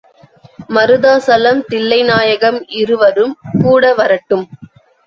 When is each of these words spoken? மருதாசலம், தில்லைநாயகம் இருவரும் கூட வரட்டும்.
மருதாசலம், 0.69 1.61
தில்லைநாயகம் 1.69 2.59
இருவரும் 2.79 3.37
கூட 3.61 3.93
வரட்டும். 3.93 4.45